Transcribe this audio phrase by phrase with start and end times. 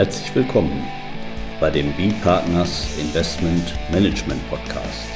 [0.00, 0.82] Herzlich willkommen
[1.60, 5.10] bei dem B-Partners Investment Management Podcast.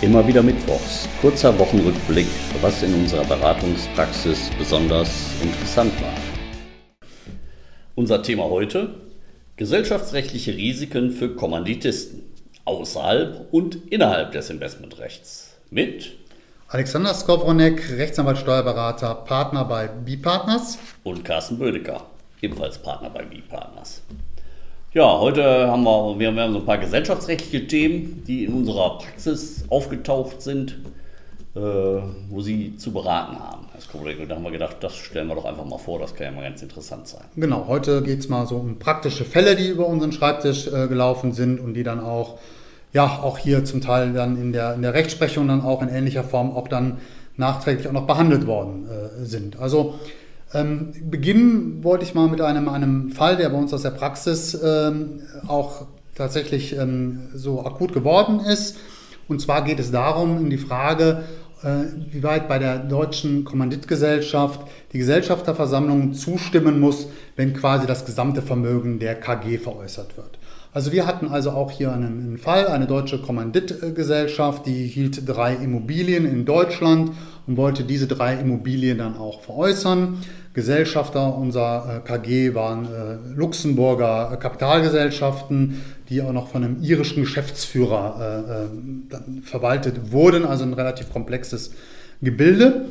[0.00, 2.28] Immer wieder Mittwochs, kurzer Wochenrückblick,
[2.62, 6.14] was in unserer Beratungspraxis besonders interessant war.
[7.94, 8.94] Unser Thema heute,
[9.56, 12.22] gesellschaftsrechtliche Risiken für Kommanditisten
[12.64, 16.19] außerhalb und innerhalb des Investmentrechts mit
[16.72, 20.78] Alexander Skowronek, Rechtsanwalt, Steuerberater, Partner bei B-Partners.
[21.02, 22.02] Und Carsten Bödecker,
[22.42, 24.02] ebenfalls Partner bei B-Partners.
[24.92, 29.64] Ja, heute haben wir, wir haben so ein paar gesellschaftsrechtliche Themen, die in unserer Praxis
[29.68, 30.78] aufgetaucht sind,
[31.56, 33.66] äh, wo Sie zu beraten haben.
[33.92, 36.30] Und da haben wir gedacht, das stellen wir doch einfach mal vor, das kann ja
[36.30, 37.24] mal ganz interessant sein.
[37.34, 41.32] Genau, heute geht es mal so um praktische Fälle, die über unseren Schreibtisch äh, gelaufen
[41.32, 42.38] sind und die dann auch
[42.92, 46.24] ja auch hier zum Teil dann in der, in der Rechtsprechung dann auch in ähnlicher
[46.24, 46.98] Form auch dann
[47.36, 49.58] nachträglich auch noch behandelt worden äh, sind.
[49.58, 49.94] Also
[50.52, 54.58] ähm, beginnen wollte ich mal mit einem, einem Fall, der bei uns aus der Praxis
[54.62, 58.76] ähm, auch tatsächlich ähm, so akut geworden ist.
[59.28, 61.22] Und zwar geht es darum, in die Frage,
[61.62, 64.60] äh, wie weit bei der deutschen Kommanditgesellschaft
[64.92, 70.39] die Gesellschafterversammlung zustimmen muss, wenn quasi das gesamte Vermögen der KG veräußert wird.
[70.72, 75.54] Also wir hatten also auch hier einen, einen Fall, eine deutsche Kommanditgesellschaft, die hielt drei
[75.54, 77.10] Immobilien in Deutschland
[77.48, 80.18] und wollte diese drei Immobilien dann auch veräußern.
[80.54, 88.68] Gesellschafter unserer äh, KG waren äh, Luxemburger Kapitalgesellschaften, die auch noch von einem irischen Geschäftsführer
[89.10, 91.72] äh, äh verwaltet wurden, also ein relativ komplexes
[92.22, 92.86] Gebilde.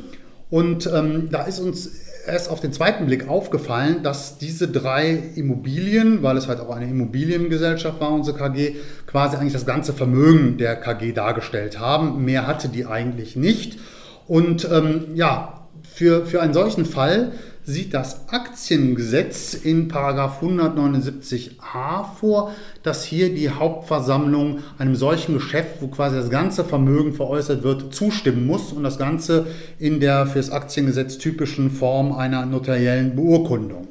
[0.50, 6.22] Und ähm, da ist uns erst auf den zweiten Blick aufgefallen, dass diese drei Immobilien,
[6.22, 8.76] weil es halt auch eine Immobiliengesellschaft war, unsere KG,
[9.06, 12.24] quasi eigentlich das ganze Vermögen der KG dargestellt haben.
[12.24, 13.78] Mehr hatte die eigentlich nicht.
[14.26, 15.60] Und ähm, ja,
[15.92, 17.32] für, für einen solchen Fall
[17.64, 26.16] sieht das Aktiengesetz in 179a vor, dass hier die Hauptversammlung einem solchen Geschäft, wo quasi
[26.16, 29.46] das ganze Vermögen veräußert wird, zustimmen muss und das Ganze
[29.78, 33.88] in der für das Aktiengesetz typischen Form einer notariellen Beurkundung.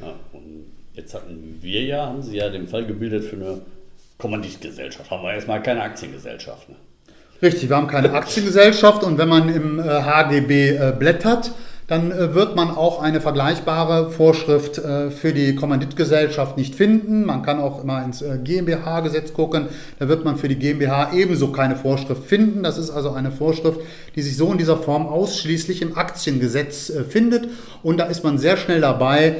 [0.00, 0.64] Ja, und
[0.94, 3.60] jetzt hatten wir ja, haben Sie ja den Fall gebildet für eine
[4.18, 5.10] Kommanditgesellschaft.
[5.10, 6.68] Haben wir erstmal keine Aktiengesellschaft.
[6.68, 6.76] Ne?
[7.42, 11.50] Richtig, wir haben keine Aktiengesellschaft und wenn man im HGB äh, äh, blättert,
[11.88, 17.24] dann äh, wird man auch eine vergleichbare Vorschrift äh, für die Kommanditgesellschaft nicht finden.
[17.24, 19.66] Man kann auch immer ins äh, GmbH-Gesetz gucken.
[19.98, 22.62] Da wird man für die GmbH ebenso keine Vorschrift finden.
[22.62, 23.80] Das ist also eine Vorschrift,
[24.14, 27.48] die sich so in dieser Form ausschließlich im Aktiengesetz findet.
[27.82, 29.36] Und da ist man sehr schnell dabei,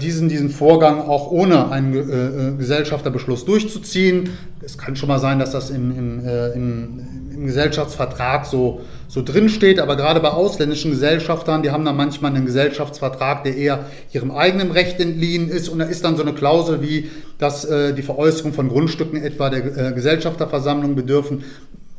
[0.00, 4.30] diesen, diesen Vorgang auch ohne einen Gesellschafterbeschluss durchzuziehen.
[4.64, 7.00] Es kann schon mal sein, dass das im, im, im,
[7.34, 12.34] im Gesellschaftsvertrag so, so drin steht, aber gerade bei ausländischen Gesellschaftern, die haben dann manchmal
[12.34, 16.32] einen Gesellschaftsvertrag, der eher ihrem eigenen Recht entliehen ist und da ist dann so eine
[16.32, 21.44] Klausel wie, dass äh, die Veräußerung von Grundstücken etwa der äh, Gesellschafterversammlung bedürfen,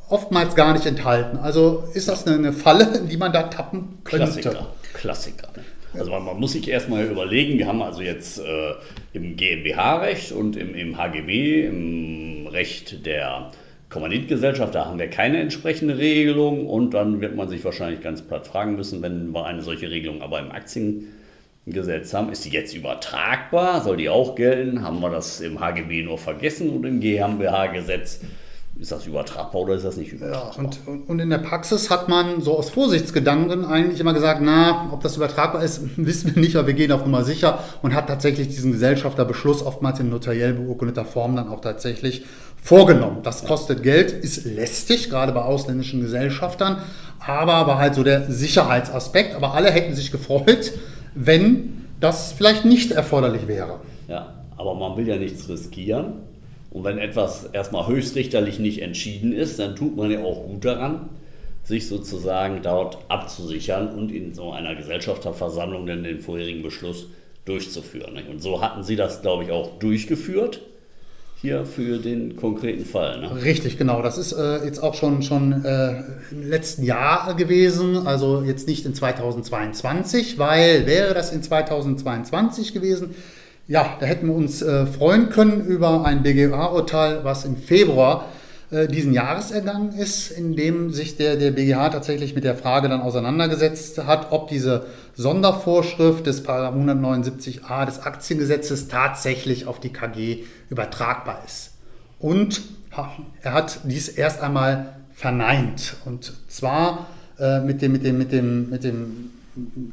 [0.10, 1.38] oftmals gar nicht enthalten.
[1.38, 4.26] Also ist das eine, eine Falle, in die man da tappen könnte?
[4.26, 5.48] Klassiker, Klassiker.
[5.94, 8.74] Also man, man, muss sich erstmal überlegen, wir haben also jetzt äh,
[9.14, 13.52] im GmbH-Recht und im, im HGB, im Recht der
[13.98, 18.46] Kommanditgesellschaft, da haben wir keine entsprechende Regelung und dann wird man sich wahrscheinlich ganz platt
[18.46, 23.82] fragen müssen, wenn wir eine solche Regelung aber im Aktiengesetz haben, ist die jetzt übertragbar?
[23.82, 24.84] Soll die auch gelten?
[24.84, 28.22] Haben wir das im HGB nur vergessen und im GmbH-Gesetz?
[28.80, 30.54] Ist das übertragbar oder ist das nicht übertragbar?
[30.56, 34.90] Ja, und, und in der Praxis hat man so aus Vorsichtsgedanken eigentlich immer gesagt, na,
[34.92, 38.08] ob das übertragbar ist, wissen wir nicht, aber wir gehen auf Nummer sicher und hat
[38.08, 42.26] tatsächlich diesen Gesellschafterbeschluss oftmals in notariell beurkundeter Form dann auch tatsächlich
[42.62, 43.20] vorgenommen.
[43.24, 46.78] Das kostet Geld, ist lästig, gerade bei ausländischen Gesellschaftern,
[47.26, 49.36] aber war halt so der Sicherheitsaspekt.
[49.36, 50.74] Aber alle hätten sich gefreut,
[51.16, 53.80] wenn das vielleicht nicht erforderlich wäre.
[54.08, 56.27] Ja, aber man will ja nichts riskieren.
[56.70, 61.10] Und wenn etwas erstmal höchstrichterlich nicht entschieden ist, dann tut man ja auch gut daran,
[61.64, 67.08] sich sozusagen dort abzusichern und in so einer Gesellschafterversammlung dann den vorherigen Beschluss
[67.46, 68.18] durchzuführen.
[68.30, 70.62] Und so hatten Sie das, glaube ich, auch durchgeführt
[71.40, 73.22] hier für den konkreten Fall.
[73.22, 73.44] Ne?
[73.44, 74.02] Richtig, genau.
[74.02, 78.86] Das ist äh, jetzt auch schon, schon äh, im letzten Jahr gewesen, also jetzt nicht
[78.86, 83.14] in 2022, weil wäre das in 2022 gewesen,
[83.68, 88.26] ja, da hätten wir uns äh, freuen können über ein BGH-Urteil, was im Februar
[88.70, 92.90] äh, diesen Jahres ergangen ist, in dem sich der, der BGH tatsächlich mit der Frage
[92.90, 94.86] dann auseinandergesetzt hat, ob diese
[95.16, 101.72] Sondervorschrift des 179a des Aktiengesetzes tatsächlich auf die KG übertragbar ist.
[102.20, 102.62] Und
[103.42, 105.96] er hat dies erst einmal verneint.
[106.06, 107.08] Und zwar
[107.40, 109.32] äh, mit, dem, mit, dem, mit, dem, mit, dem,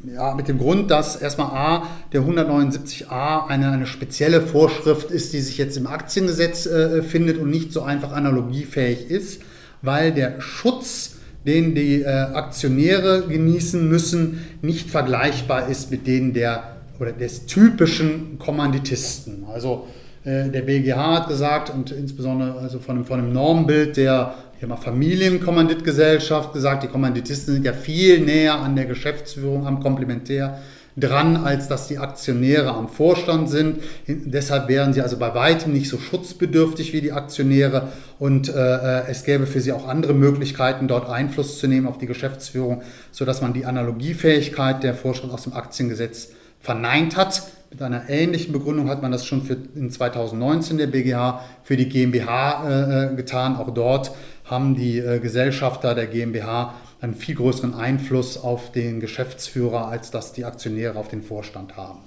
[0.06, 5.40] ja, mit dem Grund, dass erstmal A, der 179a eine, eine spezielle Vorschrift ist, die
[5.40, 9.42] sich jetzt im Aktiengesetz äh, findet und nicht so einfach analogiefähig ist,
[9.82, 11.16] weil der Schutz,
[11.46, 18.38] den die äh, Aktionäre genießen müssen, nicht vergleichbar ist mit denen der oder des typischen
[18.38, 19.44] Kommanditisten.
[19.52, 19.88] Also
[20.24, 24.76] äh, der BGH hat gesagt und insbesondere also von, von einem Normbild der ich mal
[24.76, 30.60] Familienkommanditgesellschaft gesagt, die Kommanditisten sind ja viel näher an der Geschäftsführung, am Komplementär
[30.96, 33.82] dran, als dass die Aktionäre am Vorstand sind.
[34.06, 39.02] Deshalb wären sie also bei weitem nicht so schutzbedürftig wie die Aktionäre und äh, äh,
[39.08, 43.42] es gäbe für sie auch andere Möglichkeiten, dort Einfluss zu nehmen auf die Geschäftsführung, sodass
[43.42, 46.28] man die Analogiefähigkeit der Vorschrift aus dem Aktiengesetz
[46.60, 47.42] verneint hat.
[47.70, 51.88] Mit einer ähnlichen Begründung hat man das schon für in 2019 der BGH für die
[51.88, 53.56] GmbH äh, äh, getan.
[53.56, 54.12] Auch dort
[54.44, 60.32] haben die äh, Gesellschafter der GmbH einen viel größeren Einfluss auf den Geschäftsführer, als das
[60.32, 62.00] die Aktionäre auf den Vorstand haben.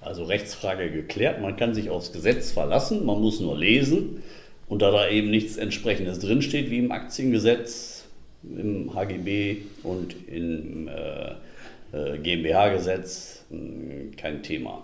[0.00, 4.22] Also Rechtsfrage geklärt, man kann sich aufs Gesetz verlassen, man muss nur lesen.
[4.68, 8.04] Und da da eben nichts entsprechendes drinsteht, wie im Aktiengesetz,
[8.42, 11.32] im HGB und im äh,
[11.92, 14.82] äh, GmbH-Gesetz hm, kein Thema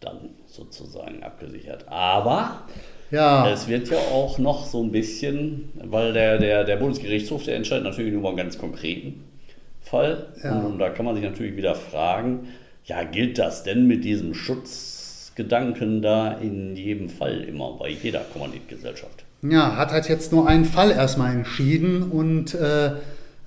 [0.00, 1.88] dann sozusagen abgesichert.
[1.88, 2.66] Aber
[3.12, 3.48] ja.
[3.48, 7.84] es wird ja auch noch so ein bisschen, weil der, der, der Bundesgerichtshof, der entscheidet
[7.84, 9.24] natürlich nur über einen ganz konkreten
[9.80, 10.26] Fall.
[10.42, 10.58] Ja.
[10.58, 12.48] Und, und da kann man sich natürlich wieder fragen,
[12.84, 19.24] ja, gilt das denn mit diesem Schutzgedanken da in jedem Fall immer, bei jeder Kommanditgesellschaft?
[19.42, 22.92] Ja, hat halt jetzt nur einen Fall erstmal entschieden und äh,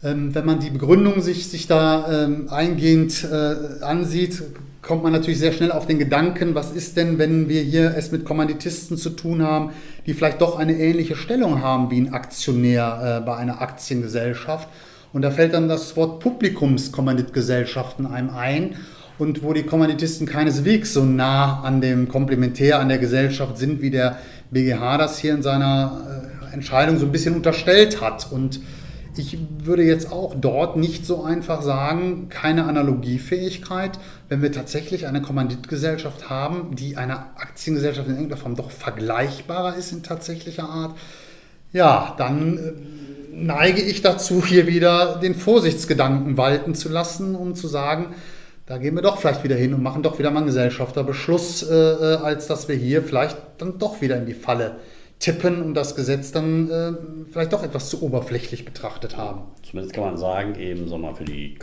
[0.04, 4.44] ähm, wenn man die Begründung sich, sich da ähm, eingehend äh, ansieht,
[4.86, 8.12] kommt man natürlich sehr schnell auf den Gedanken, was ist denn, wenn wir hier es
[8.12, 9.72] mit Kommanditisten zu tun haben,
[10.06, 14.70] die vielleicht doch eine ähnliche Stellung haben wie ein Aktionär äh, bei einer Aktiengesellschaft.
[15.12, 18.76] Und da fällt dann das Wort Publikumskommanditgesellschaften einem ein.
[19.18, 23.90] Und wo die Kommanditisten keineswegs so nah an dem Komplementär, an der Gesellschaft sind, wie
[23.90, 24.20] der
[24.52, 28.32] BGH das hier in seiner äh, Entscheidung so ein bisschen unterstellt hat.
[28.32, 28.60] Und
[29.18, 35.22] ich würde jetzt auch dort nicht so einfach sagen, keine Analogiefähigkeit, wenn wir tatsächlich eine
[35.22, 40.98] Kommanditgesellschaft haben, die einer Aktiengesellschaft in irgendeiner Form doch vergleichbarer ist in tatsächlicher Art.
[41.72, 42.72] Ja, dann äh,
[43.34, 48.14] neige ich dazu, hier wieder den Vorsichtsgedanken walten zu lassen, um zu sagen,
[48.66, 51.74] da gehen wir doch vielleicht wieder hin und machen doch wieder mal einen Gesellschafterbeschluss, äh,
[51.74, 54.78] äh als dass wir hier vielleicht dann doch wieder in die Falle
[55.20, 56.94] tippen und das Gesetz dann äh,
[57.32, 59.44] vielleicht doch etwas zu oberflächlich betrachtet haben.
[59.64, 61.58] Zumindest kann man sagen, eben so mal für die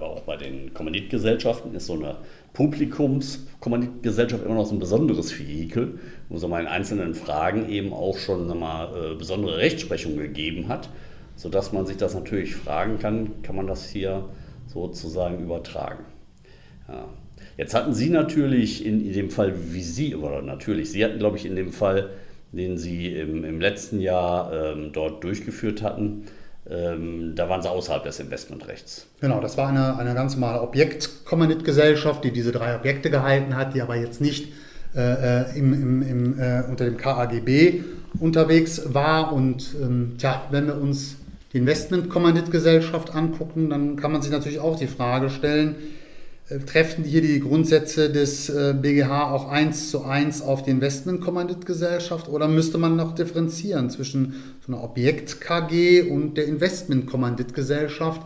[0.00, 2.16] auch bei den Kommanditgesellschaften ist so eine
[2.52, 5.98] Publikumskommanditgesellschaft immer noch so ein besonderes Vehikel,
[6.28, 10.90] wo es mal in einzelnen Fragen eben auch schon mal, äh, besondere Rechtsprechung gegeben hat,
[11.36, 14.28] sodass man sich das natürlich fragen kann, kann man das hier
[14.66, 16.04] sozusagen übertragen.
[16.88, 17.08] Ja.
[17.56, 21.36] Jetzt hatten Sie natürlich in, in dem Fall, wie Sie, oder natürlich, Sie hatten, glaube
[21.36, 22.10] ich, in dem Fall
[22.56, 26.26] den sie im, im letzten Jahr ähm, dort durchgeführt hatten,
[26.68, 29.06] ähm, da waren sie außerhalb des Investmentrechts.
[29.20, 33.82] Genau, das war eine, eine ganz normale Objektkommanditgesellschaft, die diese drei Objekte gehalten hat, die
[33.82, 34.52] aber jetzt nicht
[34.94, 35.00] äh,
[35.42, 37.82] äh im, im, im, äh, unter dem KAGB
[38.18, 39.32] unterwegs war.
[39.32, 41.16] Und ähm, tja, wenn wir uns
[41.52, 45.76] die Investmentkommanditgesellschaft angucken, dann kann man sich natürlich auch die Frage stellen,
[46.60, 52.48] treffen hier die Grundsätze des BGH äh, auch eins zu eins auf die Investmentkommanditgesellschaft oder
[52.48, 54.34] müsste man noch differenzieren zwischen
[54.66, 58.22] so einer Objekt-KG und der Investmentkommanditgesellschaft?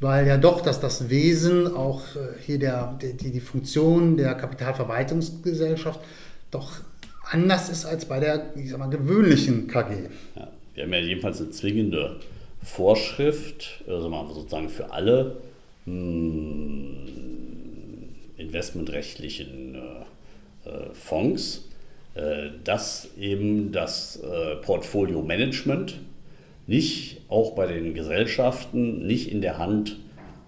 [0.00, 6.00] Weil ja doch, dass das Wesen, auch äh, hier der, die, die Funktion der Kapitalverwaltungsgesellschaft
[6.50, 6.72] doch
[7.30, 10.08] anders ist als bei der ich sag mal, gewöhnlichen KG.
[10.36, 12.20] Ja, wir haben ja jedenfalls eine zwingende
[12.62, 15.38] Vorschrift, also sozusagen für alle
[15.86, 16.95] hm,
[18.36, 21.68] investmentrechtlichen äh, äh, Fonds,
[22.14, 24.22] äh, dass eben das
[24.62, 26.00] Portfolio-Management
[26.66, 29.98] nicht auch bei den Gesellschaften nicht in der Hand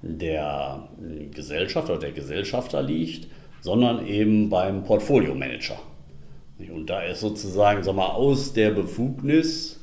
[0.03, 0.89] der
[1.33, 3.29] Gesellschaft oder der Gesellschafter liegt,
[3.61, 5.79] sondern eben beim Portfolio-Manager.
[6.73, 9.81] Und da ist sozusagen sag mal, aus der Befugnis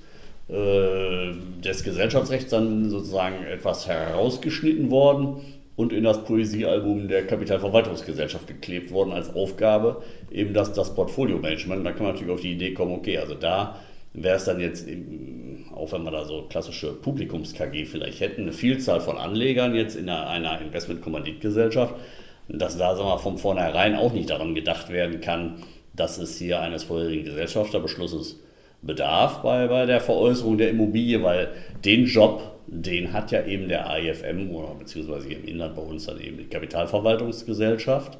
[0.47, 1.33] äh,
[1.63, 5.41] des Gesellschaftsrechts dann sozusagen etwas herausgeschnitten worden
[5.75, 10.01] und in das Poesiealbum der Kapitalverwaltungsgesellschaft geklebt worden als Aufgabe,
[10.31, 11.85] eben das, das Portfolio-Management.
[11.85, 13.79] Da kann man natürlich auf die Idee kommen, okay, also da
[14.13, 14.87] wäre es dann jetzt,
[15.75, 20.09] auch wenn wir da so klassische Publikums-KG vielleicht hätten, eine Vielzahl von Anlegern jetzt in
[20.09, 21.93] einer, einer Investment-Kommanditgesellschaft,
[22.47, 25.55] dass da sagen wir, von vornherein auch nicht daran gedacht werden kann,
[25.93, 28.39] dass es hier eines vorherigen Gesellschafterbeschlusses
[28.81, 31.49] bedarf bei, bei der Veräußerung der Immobilie, weil
[31.83, 36.19] den Job den hat ja eben der AIFM oder beziehungsweise im Inland bei uns dann
[36.19, 38.17] eben die Kapitalverwaltungsgesellschaft,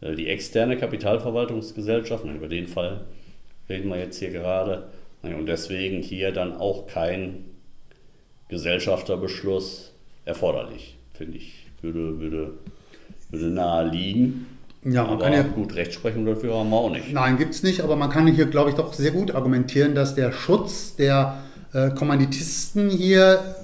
[0.00, 3.06] äh, die externe Kapitalverwaltungsgesellschaft, über den Fall
[3.68, 4.88] reden wir jetzt hier gerade.
[5.22, 7.46] Und deswegen hier dann auch kein
[8.48, 9.92] Gesellschafterbeschluss
[10.24, 11.66] erforderlich, finde ich.
[11.82, 12.52] Würde, würde,
[13.30, 14.46] würde nahe liegen.
[14.84, 17.12] Ja, man aber kann ja gut, Rechtsprechung dafür haben wir auch nicht.
[17.12, 20.14] Nein, gibt es nicht, aber man kann hier, glaube ich, doch sehr gut argumentieren, dass
[20.14, 23.56] der Schutz der äh, Kommanditisten hier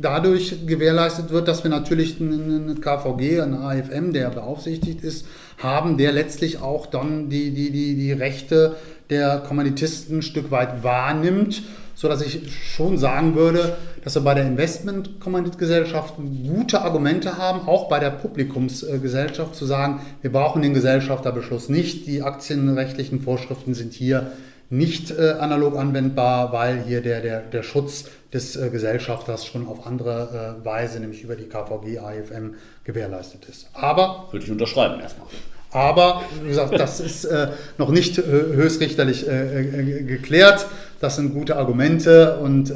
[0.00, 5.26] dadurch gewährleistet wird, dass wir natürlich einen KVG, einen AFM, der beaufsichtigt ist,
[5.58, 8.76] haben, der letztlich auch dann die, die, die, die Rechte
[9.10, 11.62] der Kommanditisten ein Stück weit wahrnimmt,
[11.94, 17.98] sodass ich schon sagen würde, dass wir bei der Investmentkommanditgesellschaft gute Argumente haben, auch bei
[17.98, 24.30] der Publikumsgesellschaft zu sagen, wir brauchen den Gesellschafterbeschluss nicht, die aktienrechtlichen Vorschriften sind hier
[24.70, 29.86] nicht äh, analog anwendbar, weil hier der, der, der Schutz des äh, Gesellschafters schon auf
[29.86, 33.68] andere äh, Weise, nämlich über die KVG, AFM, gewährleistet ist.
[33.72, 34.28] Aber.
[34.30, 35.28] Würde ich unterschreiben erstmal.
[35.70, 40.66] Aber, wie gesagt, das ist äh, noch nicht äh, höchstrichterlich äh, geklärt.
[41.00, 42.72] Das sind gute Argumente und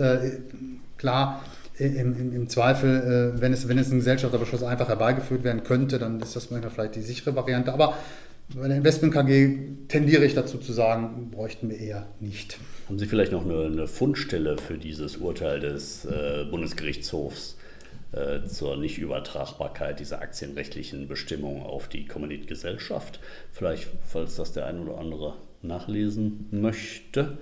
[0.97, 1.43] klar,
[1.77, 6.21] im, im, im Zweifel, wenn, es, wenn es ein Gesellschafterbeschluss einfach herbeigeführt werden könnte, dann
[6.21, 7.73] ist das manchmal vielleicht die sichere Variante.
[7.73, 7.95] Aber
[8.55, 9.59] bei der Investment KG
[9.89, 12.59] tendiere ich dazu zu sagen, bräuchten wir eher nicht.
[12.89, 17.57] Haben Sie vielleicht noch eine, eine Fundstelle für dieses Urteil des äh, Bundesgerichtshofs
[18.13, 23.21] äh, zur Nichtübertragbarkeit dieser aktienrechtlichen Bestimmungen auf die Kommanditgesellschaft?
[23.53, 27.39] Vielleicht, falls das der ein oder andere nachlesen möchte.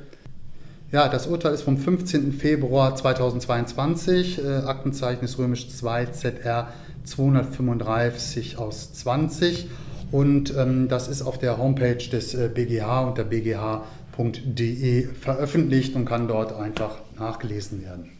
[0.92, 2.32] Ja, das Urteil ist vom 15.
[2.32, 6.72] Februar 2022, äh, Aktenzeichen römisch 2 ZR
[7.04, 9.68] 235 aus 20
[10.12, 16.28] und ähm, das ist auf der Homepage des äh, BGH unter bgh.de veröffentlicht und kann
[16.28, 18.10] dort einfach nachgelesen werden.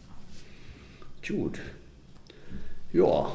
[1.27, 1.59] Gut.
[2.93, 3.31] Ja.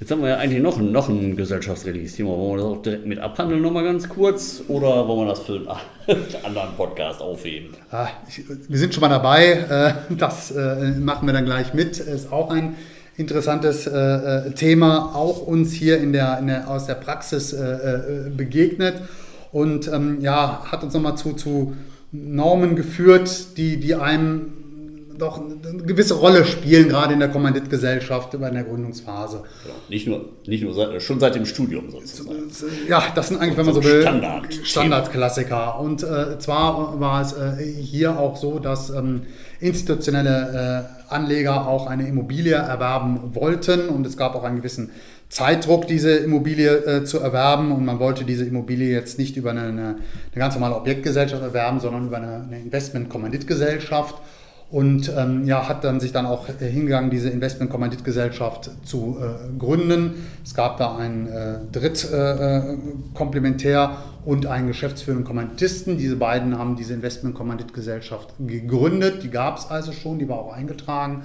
[0.00, 2.30] Jetzt haben wir ja eigentlich noch ein, noch ein gesellschaftsrechtliches Thema.
[2.30, 4.64] Wollen wir das auch direkt mit abhandeln, nochmal ganz kurz?
[4.66, 5.54] Oder wollen wir das für
[6.08, 7.76] einen anderen Podcast aufheben?
[7.92, 9.52] Ah, ich, wir sind schon mal dabei.
[10.10, 11.98] Äh, das äh, machen wir dann gleich mit.
[11.98, 12.74] Ist auch ein
[13.16, 17.58] interessantes äh, äh, Thema, auch uns hier in der, in der aus der Praxis äh,
[17.58, 19.02] äh begegnet
[19.52, 21.76] und ähm, ja, hat uns nochmal zu, zu
[22.10, 24.52] Normen geführt, die, die einem
[25.18, 29.44] doch eine gewisse Rolle spielen, gerade in der Kommanditgesellschaft in der Gründungsphase.
[29.64, 32.50] Ja, nicht nur, nicht nur seit, schon seit dem Studium sozusagen.
[32.88, 35.78] Ja, das sind eigentlich, wenn man so will, Standard Standardklassiker.
[35.78, 39.22] Und äh, zwar war es äh, hier auch so, dass ähm,
[39.60, 43.88] institutionelle äh, Anleger auch eine Immobilie erwerben wollten.
[43.88, 44.90] Und es gab auch einen gewissen
[45.28, 47.72] Zeitdruck, diese Immobilie äh, zu erwerben.
[47.72, 49.96] Und man wollte diese Immobilie jetzt nicht über eine, eine, eine
[50.34, 54.16] ganz normale Objektgesellschaft erwerben, sondern über eine, eine Investment-Kommanditgesellschaft
[54.72, 59.26] und ähm, ja, hat dann sich dann auch äh, hingegangen, diese Investment-Kommanditgesellschaft zu äh,
[59.58, 60.26] gründen.
[60.42, 63.96] Es gab da einen äh, Drittkomplementär äh,
[64.28, 65.98] und einen geschäftsführenden Kommanditisten.
[65.98, 69.22] Diese beiden haben diese Investment-Kommanditgesellschaft gegründet.
[69.22, 71.24] Die gab es also schon, die war auch eingetragen.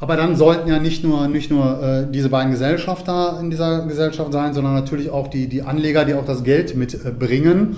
[0.00, 4.32] Aber dann sollten ja nicht nur, nicht nur äh, diese beiden Gesellschafter in dieser Gesellschaft
[4.32, 7.76] sein, sondern natürlich auch die, die Anleger, die auch das Geld mitbringen.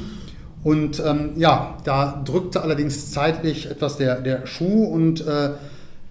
[0.64, 5.50] Und ähm, ja, da drückte allerdings zeitlich etwas der, der Schuh und äh,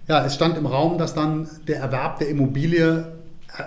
[0.08, 3.06] ja, es stand im Raum, dass dann der Erwerb der Immobilie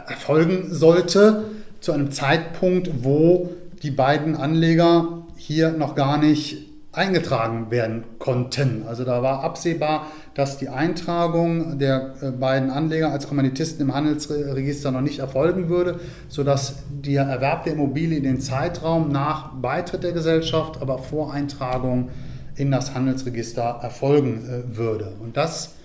[0.07, 1.45] erfolgen sollte
[1.79, 3.51] zu einem Zeitpunkt, wo
[3.83, 6.57] die beiden Anleger hier noch gar nicht
[6.97, 8.83] eingetragen werden konnten.
[8.87, 14.91] Also da war absehbar, dass die Eintragung der äh, beiden Anleger als Kommanditisten im Handelsregister
[14.91, 20.11] noch nicht erfolgen würde, sodass der Erwerb der Immobilie in den Zeitraum nach Beitritt der
[20.11, 22.09] Gesellschaft, aber vor Eintragung
[22.55, 25.13] in das Handelsregister erfolgen äh, würde.
[25.21, 25.75] Und das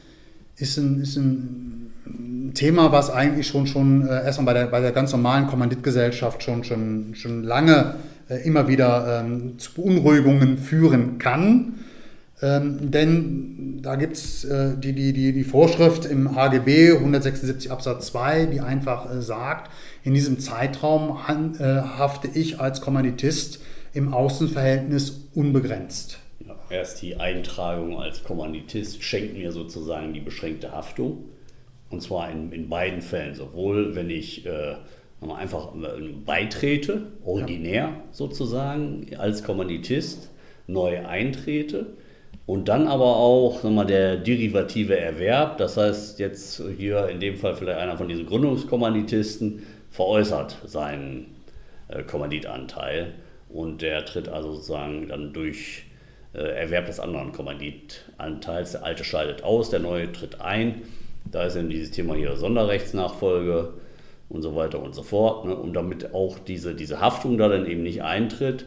[0.57, 4.93] ist ein, ist ein Thema, was eigentlich schon, schon äh, erstmal bei der, bei der
[4.93, 7.95] ganz normalen Kommanditgesellschaft schon, schon, schon lange
[8.37, 11.75] immer wieder ähm, zu Beunruhigungen führen kann.
[12.43, 18.07] Ähm, denn da gibt es äh, die, die, die, die Vorschrift im HGB 176 Absatz
[18.07, 19.71] 2, die einfach äh, sagt,
[20.05, 23.61] in diesem Zeitraum han, äh, hafte ich als Kommanditist
[23.93, 26.19] im Außenverhältnis unbegrenzt.
[26.47, 31.25] Ja, erst die Eintragung als Kommanditist schenkt mir sozusagen die beschränkte Haftung.
[31.91, 34.77] Und zwar in, in beiden Fällen, sowohl wenn ich äh,
[35.29, 37.97] einfach äh, beitrete, originär ja.
[38.11, 40.31] sozusagen, als Kommanditist
[40.67, 41.87] neu eintrete
[42.47, 47.55] und dann aber auch mal, der derivative Erwerb, das heißt jetzt hier in dem Fall
[47.55, 51.35] vielleicht einer von diesen Gründungskommanditisten, veräußert seinen
[51.89, 53.15] äh, Kommanditanteil
[53.49, 55.85] und der tritt also sozusagen dann durch
[56.33, 60.83] äh, Erwerb des anderen Kommanditanteils, der alte scheidet aus, der neue tritt ein
[61.31, 63.75] Da ist eben dieses Thema hier Sonderrechtsnachfolge
[64.31, 65.45] und so weiter und so fort.
[65.45, 65.55] Ne?
[65.55, 68.65] Und damit auch diese, diese Haftung da dann eben nicht eintritt,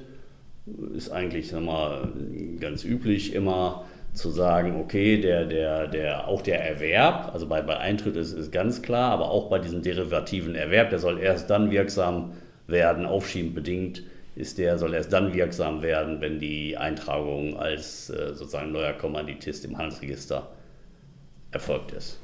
[0.96, 2.14] ist eigentlich sag mal,
[2.60, 7.78] ganz üblich immer zu sagen, okay, der, der, der, auch der Erwerb, also bei, bei
[7.78, 11.72] Eintritt ist, ist ganz klar, aber auch bei diesem derivativen Erwerb, der soll erst dann
[11.72, 12.34] wirksam
[12.68, 14.04] werden, aufschiebend bedingt,
[14.36, 19.66] ist der, soll erst dann wirksam werden, wenn die Eintragung als äh, sozusagen neuer Kommanditist
[19.66, 20.48] im Handelsregister
[21.52, 22.20] erfolgt ist.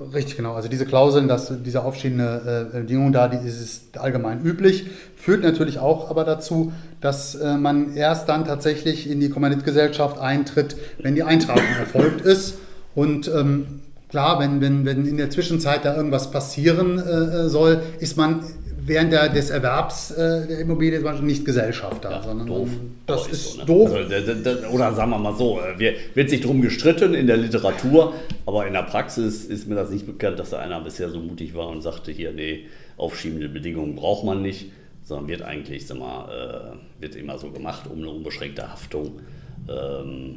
[0.00, 0.54] Richtig, genau.
[0.54, 4.86] Also diese Klauseln, dass diese aufschiebende äh, Bedingung da, die ist allgemein üblich,
[5.16, 10.76] führt natürlich auch aber dazu, dass äh, man erst dann tatsächlich in die Kommanditgesellschaft eintritt,
[11.02, 12.58] wenn die Eintragung erfolgt ist.
[12.94, 18.16] Und ähm, klar, wenn, wenn, wenn in der Zwischenzeit da irgendwas passieren äh, soll, ist
[18.16, 18.44] man
[18.88, 22.68] während der, des Erwerbs äh, der Immobilie zum nicht Gesellschafter, Ja, sondern doof.
[23.06, 23.64] das Aber ist so, ne?
[23.66, 23.92] doof.
[23.92, 27.14] Also, da- da- da- oder sagen wir mal so, äh, wir, wird sich drum gestritten
[27.14, 28.14] in der Literatur,
[28.46, 31.54] aber in der Praxis ist mir das nicht bekannt, dass da einer bisher so mutig
[31.54, 32.66] war und sagte, hier, nee,
[32.96, 34.72] aufschiebende Bedingungen braucht man nicht,
[35.04, 39.20] sondern wird eigentlich, sag mal, äh, wird immer so gemacht, um eine unbeschränkte Haftung
[39.68, 40.36] ähm,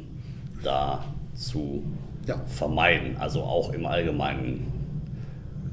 [0.62, 1.04] da
[1.34, 1.82] zu
[2.26, 2.40] Ja.
[2.46, 4.66] vermeiden, also auch im allgemeinen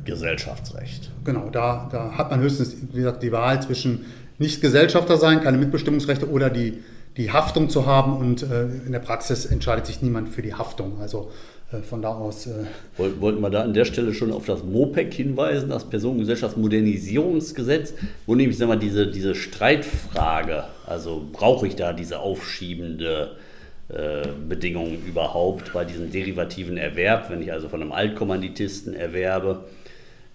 [0.10, 1.12] Gesellschaftsrecht.
[1.24, 4.06] Genau, da, da hat man höchstens wie gesagt, die Wahl zwischen
[4.38, 6.80] nicht Gesellschafter sein, keine Mitbestimmungsrechte oder die,
[7.18, 11.00] die Haftung zu haben und äh, in der Praxis entscheidet sich niemand für die Haftung.
[11.02, 11.32] Also
[11.72, 12.66] äh, von da aus, äh,
[12.98, 17.94] Woll- Wollten wir da an der Stelle schon auf das MOPEC hinweisen, das Personengesellschaftsmodernisierungsgesetz,
[18.26, 23.32] wo nämlich sag mal, diese, diese Streitfrage, also brauche ich da diese aufschiebende
[23.90, 29.66] äh, Bedingung überhaupt bei diesem derivativen Erwerb, wenn ich also von einem Altkommanditisten erwerbe,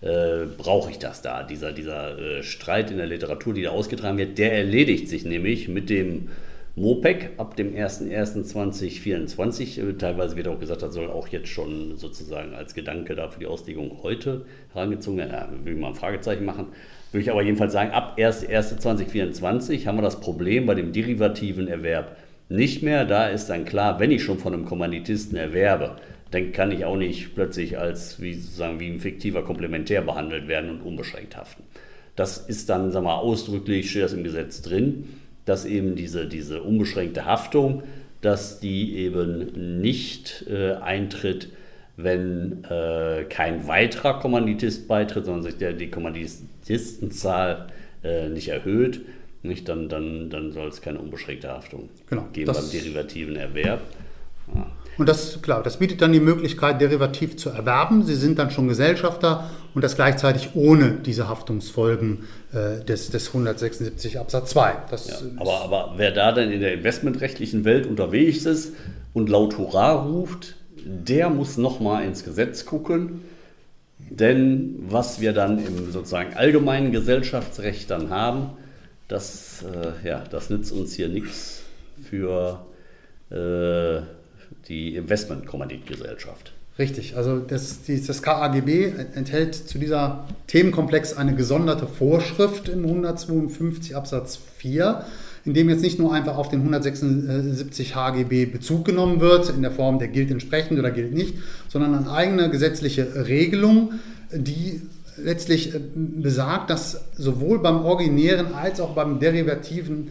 [0.05, 1.43] äh, brauche ich das da?
[1.43, 5.69] Dieser, dieser äh, Streit in der Literatur, die da ausgetragen wird, der erledigt sich nämlich
[5.69, 6.29] mit dem
[6.77, 9.81] MOPEC ab dem 01.01.2024.
[9.81, 13.40] Äh, Teilweise wird auch gesagt, das soll auch jetzt schon sozusagen als Gedanke da für
[13.40, 15.33] die Auslegung heute herangezogen werden.
[15.33, 16.67] Ja, will ich mal ein Fragezeichen machen.
[17.11, 22.19] Würde ich aber jedenfalls sagen, ab 1.01.2024 haben wir das Problem bei dem derivativen Erwerb
[22.51, 23.07] nicht mehr.
[23.07, 25.97] Da ist dann klar, wenn ich schon von einem Kommanditisten erwerbe,
[26.35, 30.68] dann kann ich auch nicht plötzlich als wie, sozusagen, wie ein fiktiver Komplementär behandelt werden
[30.68, 31.62] und unbeschränkt haften.
[32.16, 35.05] Das ist dann, sagen wir mal, ausdrücklich, steht das im Gesetz drin,
[35.44, 37.85] dass eben diese, diese unbeschränkte Haftung,
[38.20, 41.51] dass die eben nicht äh, eintritt,
[41.97, 47.68] wenn äh, kein weiterer Kommanditist beitritt, sondern sich der, die Kommanditistenzahl
[48.03, 49.03] äh, nicht erhöht.
[49.42, 49.68] Nicht?
[49.68, 53.83] Dann, dann, dann soll es keine unbeschränkte Haftung Genau, geben beim derivativen Erwerb.
[54.53, 54.73] Ja.
[54.96, 58.04] Und das, klar, das bietet dann die Möglichkeit, derivativ zu erwerben.
[58.04, 64.18] Sie sind dann schon Gesellschafter und das gleichzeitig ohne diese Haftungsfolgen äh, des, des 176
[64.18, 64.74] Absatz 2.
[64.90, 68.74] Das, Ja, aber, aber wer da dann in der investmentrechtlichen Welt unterwegs ist
[69.12, 70.54] und laut Hurra ruft,
[70.85, 73.22] der muss nochmal ins Gesetz gucken.
[73.98, 78.50] Denn was wir dann im sozusagen allgemeinen Gesellschaftsrecht dann haben,
[79.09, 81.62] das, äh, ja, das nützt uns hier nichts
[82.09, 82.64] für
[83.30, 84.02] äh,
[84.68, 86.53] die Investmentkommanditgesellschaft.
[86.79, 94.40] Richtig, also das, das KAGB enthält zu dieser Themenkomplex eine gesonderte Vorschrift im 152 Absatz
[94.57, 95.05] 4,
[95.44, 99.70] in dem jetzt nicht nur einfach auf den 176 HGB Bezug genommen wird, in der
[99.70, 101.37] Form, der gilt entsprechend oder gilt nicht,
[101.68, 103.92] sondern eine eigene gesetzliche Regelung,
[104.33, 104.83] die
[105.16, 110.11] letztlich äh, besagt, dass sowohl beim originären als auch beim derivativen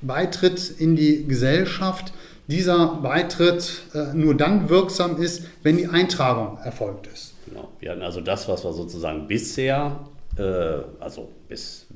[0.00, 2.12] Beitritt in die Gesellschaft
[2.48, 7.34] dieser Beitritt äh, nur dann wirksam ist, wenn die Eintragung erfolgt ist.
[7.46, 7.68] Genau.
[7.78, 10.00] Wir hatten also das, was wir sozusagen bisher,
[10.38, 10.42] äh,
[10.98, 11.86] also bis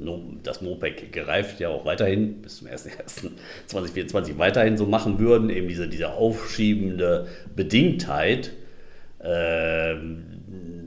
[0.42, 5.88] das MOPEC gereift ja auch weiterhin, bis zum 1.1.2024 weiterhin so machen würden, eben diese,
[5.88, 8.52] diese aufschiebende Bedingtheit
[9.20, 9.94] äh,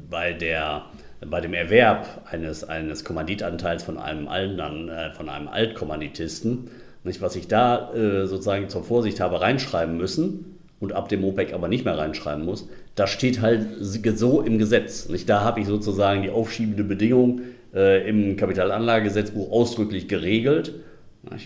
[0.09, 0.85] bei, der,
[1.25, 6.69] bei dem Erwerb eines, eines Kommanditanteils von einem, anderen, äh, von einem Altkommanditisten.
[7.05, 11.53] Nicht, was ich da äh, sozusagen zur Vorsicht habe reinschreiben müssen und ab dem OPEC
[11.53, 15.07] aber nicht mehr reinschreiben muss, das steht halt so im Gesetz.
[15.09, 15.29] Nicht?
[15.29, 17.41] Da habe ich sozusagen die aufschiebende Bedingung
[17.73, 20.73] äh, im Kapitalanlagegesetzbuch ausdrücklich geregelt.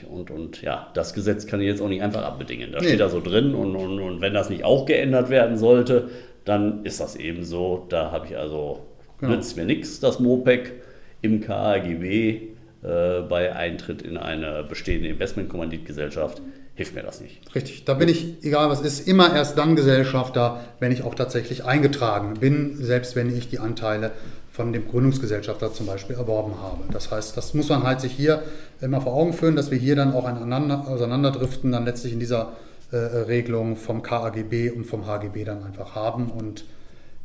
[0.10, 2.72] Und, und ja, das Gesetz kann ich jetzt auch nicht einfach abbedingen.
[2.74, 2.88] Da Nee.
[2.88, 6.10] steht da so drin und, und, und wenn das nicht auch geändert werden sollte,
[6.43, 7.86] dann ist das eben so.
[7.89, 8.80] Da habe ich also,
[9.19, 9.34] Genau.
[9.36, 10.74] nützt mir nichts, das MOPEC
[11.22, 12.49] im KAGB
[12.84, 16.42] äh, bei Eintritt in eine bestehende Investmentkommanditgesellschaft,
[16.76, 17.54] hilft mir das nicht.
[17.54, 21.65] Richtig, da bin ich, egal was ist, immer erst dann Gesellschafter, wenn ich auch tatsächlich
[21.65, 24.12] eingetragen bin, selbst wenn ich die Anteile
[24.52, 26.84] von dem Gründungsgesellschafter zum Beispiel erworben habe.
[26.92, 28.44] Das heißt, das muss man halt sich hier
[28.82, 32.54] immer vor Augen führen, dass wir hier dann auch einander auseinanderdriften, dann letztlich in dieser
[32.92, 36.63] äh, Regelung vom KAGB und vom HGB dann einfach haben und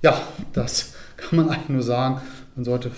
[0.03, 0.21] ja,
[0.53, 2.21] das kann man eigentlich nur sagen.
[2.57, 2.90] Man sollte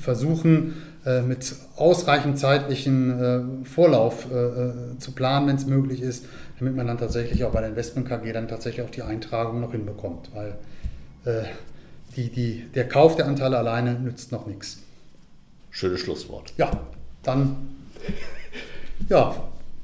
[0.00, 6.24] versuchen, äh, mit ausreichend zeitlichen äh, Vorlauf äh, zu planen, wenn es möglich ist,
[6.58, 9.72] damit man dann tatsächlich auch bei der Investment KG dann tatsächlich auch die Eintragung noch
[9.72, 10.30] hinbekommt.
[10.34, 10.56] Weil
[12.16, 14.82] die, die, der Kauf der Anteile alleine nützt noch nichts.
[15.70, 16.52] Schönes Schlusswort.
[16.58, 16.70] Ja,
[17.22, 17.56] dann
[19.08, 19.34] ja.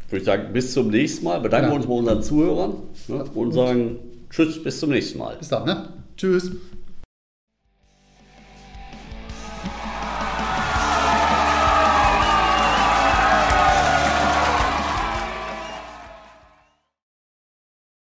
[0.08, 1.40] Würde ich sagen, bis zum nächsten Mal.
[1.40, 1.76] Bedanken wir ja.
[1.76, 2.74] uns bei unseren Zuhörern
[3.08, 5.36] ne, und sagen Tschüss, bis zum nächsten Mal.
[5.36, 5.88] Bis dann, ne?
[6.16, 6.50] Tschüss.